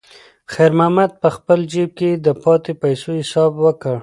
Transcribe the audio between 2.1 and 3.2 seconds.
د پاتې پیسو